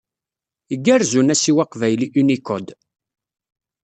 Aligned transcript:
Igerrez 0.73 1.11
unasiw 1.19 1.57
aqbayli 1.63 2.07
Unicode. 2.21 2.73